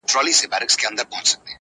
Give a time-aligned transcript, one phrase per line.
[0.07, 1.29] نه يوازي فرد پورې